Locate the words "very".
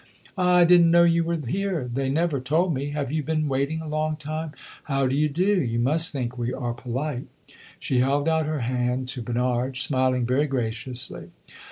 10.25-10.47